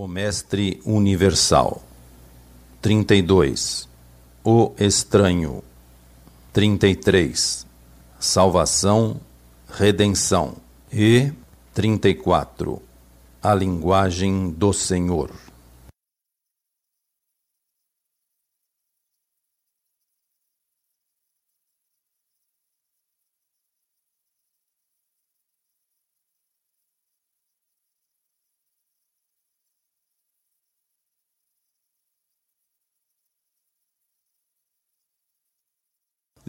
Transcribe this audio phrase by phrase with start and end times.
[0.00, 1.82] O Mestre Universal.
[2.80, 3.88] 32
[4.44, 5.64] O Estranho.
[6.52, 7.66] 33
[8.20, 9.20] Salvação,
[9.68, 10.54] Redenção.
[10.92, 11.32] E
[11.74, 12.80] 34
[13.42, 15.32] A Linguagem do Senhor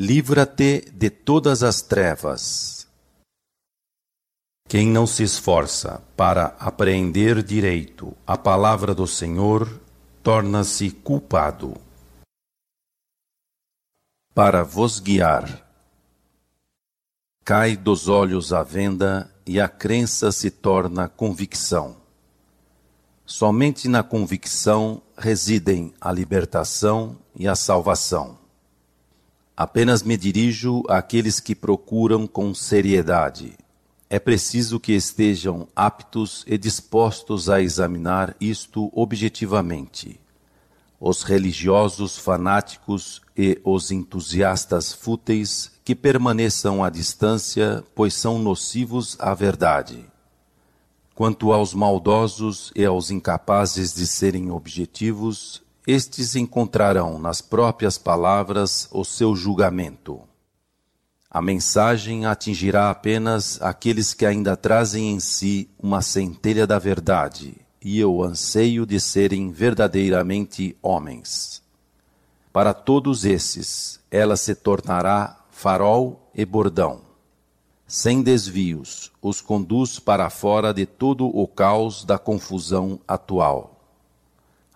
[0.00, 2.86] livra-te de todas as trevas.
[4.68, 9.68] Quem não se esforça para apreender direito a palavra do Senhor,
[10.22, 11.76] torna-se culpado.
[14.32, 15.66] Para vos guiar,
[17.44, 21.96] cai dos olhos a venda e a crença se torna convicção.
[23.26, 28.47] Somente na convicção residem a libertação e a salvação.
[29.60, 33.58] Apenas me dirijo àqueles que procuram com seriedade.
[34.08, 40.20] É preciso que estejam aptos e dispostos a examinar isto objetivamente.
[41.00, 49.34] Os religiosos fanáticos e os entusiastas fúteis que permaneçam à distância, pois são nocivos à
[49.34, 50.04] verdade.
[51.16, 59.06] Quanto aos maldosos e aos incapazes de serem objetivos, estes encontrarão nas próprias palavras o
[59.06, 60.20] seu julgamento.
[61.30, 68.04] A mensagem atingirá apenas aqueles que ainda trazem em si uma centelha da verdade e
[68.04, 71.62] o anseio de serem verdadeiramente homens.
[72.52, 77.00] Para todos esses, ela se tornará farol e bordão.
[77.86, 83.77] Sem desvios, os conduz para fora de todo o caos da confusão atual.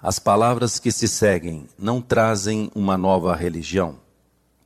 [0.03, 4.01] As palavras que se seguem não trazem uma nova religião,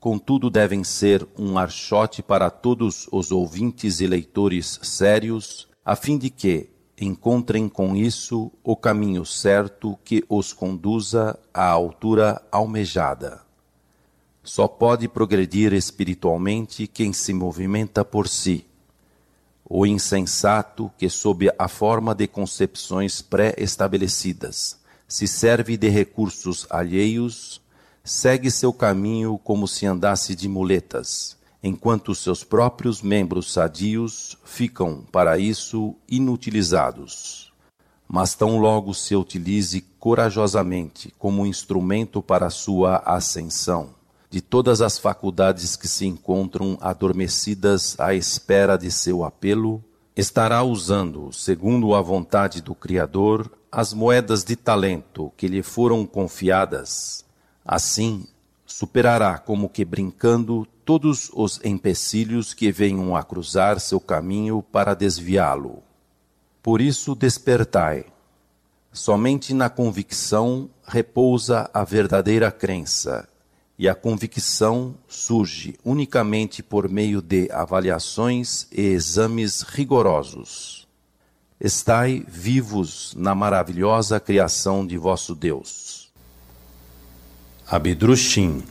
[0.00, 6.30] contudo devem ser um archote para todos os ouvintes e leitores sérios, a fim de
[6.30, 13.42] que encontrem com isso o caminho certo que os conduza à altura almejada.
[14.42, 18.64] Só pode progredir espiritualmente quem se movimenta por si.
[19.68, 27.60] O insensato que, sob a forma de concepções pré-estabelecidas, se serve de recursos alheios,
[28.02, 35.38] segue seu caminho como se andasse de muletas, enquanto seus próprios membros sadios ficam, para
[35.38, 37.52] isso, inutilizados.
[38.08, 43.90] Mas tão logo se utilize corajosamente como instrumento para sua ascensão,
[44.30, 49.82] de todas as faculdades que se encontram adormecidas à espera de seu apelo,
[50.16, 57.22] estará usando, segundo a vontade do Criador, as moedas de talento que lhe foram confiadas.
[57.62, 58.26] Assim,
[58.64, 65.82] superará como que brincando todos os empecilhos que venham a cruzar seu caminho para desviá-lo.
[66.62, 68.06] Por isso despertai.
[68.90, 73.28] Somente na convicção repousa a verdadeira crença,
[73.78, 80.88] e a convicção surge unicamente por meio de avaliações e exames rigorosos.
[81.60, 86.12] Estai vivos na maravilhosa criação de vosso Deus.
[87.66, 88.62] Abidrushim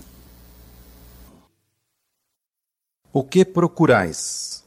[3.11, 4.63] O que procurais?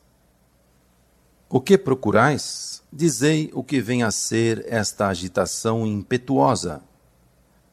[1.50, 2.82] O que procurais?
[2.92, 6.82] Dizei o que vem a ser esta agitação impetuosa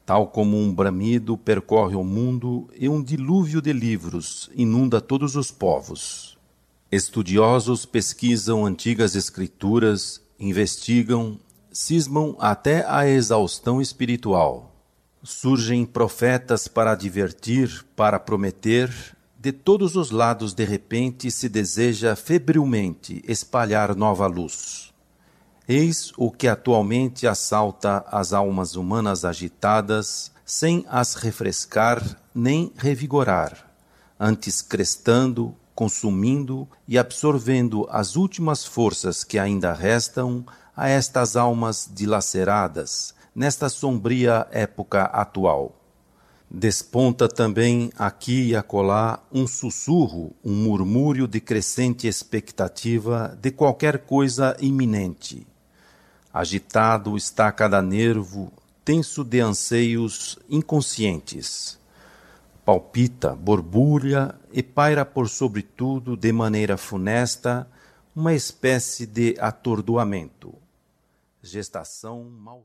[0.05, 5.49] Tal como um bramido percorre o mundo e um dilúvio de livros inunda todos os
[5.49, 6.37] povos.
[6.91, 11.39] Estudiosos pesquisam antigas escrituras, investigam,
[11.71, 14.71] cismam até a exaustão espiritual.
[15.23, 18.93] Surgem profetas para advertir, para prometer,
[19.39, 24.93] de todos os lados de repente se deseja febrilmente espalhar nova luz.
[25.67, 33.67] Eis o que atualmente assalta as almas humanas agitadas, sem as refrescar nem revigorar,
[34.19, 40.45] antes crestando, consumindo e absorvendo as últimas forças que ainda restam
[40.77, 45.81] a estas almas dilaceradas nesta sombria época atual.
[46.47, 54.55] Desponta também aqui e acolá um sussurro, um murmúrio de crescente expectativa de qualquer coisa
[54.59, 55.54] iminente
[56.37, 58.51] Agitado está cada nervo,
[58.83, 61.79] tenso de anseios inconscientes.
[62.65, 67.65] Palpita, borbulha e paira por sobre tudo, de maneira funesta,
[68.13, 70.53] uma espécie de atordoamento.
[71.41, 72.61] Gestação mal